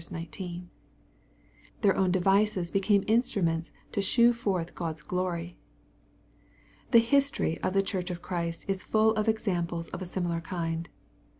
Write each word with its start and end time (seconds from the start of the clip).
Their 1.81 1.95
own 1.95 2.09
devices 2.09 2.71
became 2.71 3.03
instruments 3.05 3.71
to 3.91 4.01
shew 4.01 4.33
forth 4.33 4.73
God's 4.73 5.03
glory. 5.03 5.59
The 6.89 6.97
history 6.97 7.59
of 7.61 7.73
the 7.73 7.83
Church 7.83 8.09
of 8.09 8.19
Christ 8.19 8.65
is 8.67 8.81
full 8.81 9.11
of 9.11 9.27
examples 9.27 9.89
of 9.89 10.01
a 10.01 10.07
similar 10.07 10.41
kind. 10.41 10.89